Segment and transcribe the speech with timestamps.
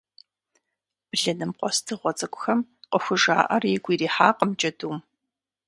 [1.09, 2.59] Блыным къуэс дзыгъуэ цӏыкӏухэм
[2.89, 4.97] къыхужаӏэр игу ирихьакъым джэдум.